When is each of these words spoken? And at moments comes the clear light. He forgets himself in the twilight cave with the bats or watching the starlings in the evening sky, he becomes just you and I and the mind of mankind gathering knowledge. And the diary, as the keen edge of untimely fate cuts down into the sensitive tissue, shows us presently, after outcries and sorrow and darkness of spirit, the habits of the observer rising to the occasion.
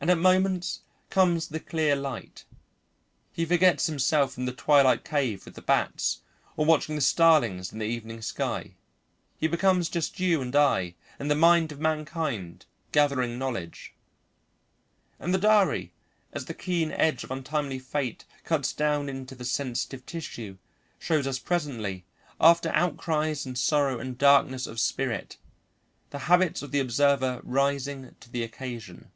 And 0.00 0.10
at 0.12 0.18
moments 0.18 0.82
comes 1.10 1.48
the 1.48 1.58
clear 1.58 1.96
light. 1.96 2.44
He 3.32 3.44
forgets 3.44 3.86
himself 3.88 4.38
in 4.38 4.44
the 4.44 4.52
twilight 4.52 5.04
cave 5.04 5.44
with 5.44 5.56
the 5.56 5.60
bats 5.60 6.20
or 6.56 6.64
watching 6.64 6.94
the 6.94 7.00
starlings 7.00 7.72
in 7.72 7.80
the 7.80 7.84
evening 7.86 8.22
sky, 8.22 8.76
he 9.38 9.48
becomes 9.48 9.88
just 9.88 10.20
you 10.20 10.40
and 10.40 10.54
I 10.54 10.94
and 11.18 11.28
the 11.28 11.34
mind 11.34 11.72
of 11.72 11.80
mankind 11.80 12.64
gathering 12.92 13.40
knowledge. 13.40 13.92
And 15.18 15.34
the 15.34 15.38
diary, 15.38 15.92
as 16.32 16.44
the 16.44 16.54
keen 16.54 16.92
edge 16.92 17.24
of 17.24 17.32
untimely 17.32 17.80
fate 17.80 18.24
cuts 18.44 18.72
down 18.72 19.08
into 19.08 19.34
the 19.34 19.44
sensitive 19.44 20.06
tissue, 20.06 20.58
shows 21.00 21.26
us 21.26 21.40
presently, 21.40 22.04
after 22.40 22.68
outcries 22.68 23.44
and 23.44 23.58
sorrow 23.58 23.98
and 23.98 24.16
darkness 24.16 24.68
of 24.68 24.78
spirit, 24.78 25.38
the 26.10 26.20
habits 26.30 26.62
of 26.62 26.70
the 26.70 26.78
observer 26.78 27.40
rising 27.42 28.14
to 28.20 28.30
the 28.30 28.44
occasion. 28.44 29.10